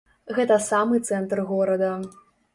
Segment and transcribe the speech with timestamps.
[0.37, 1.93] Гэта самы цэнтр горада.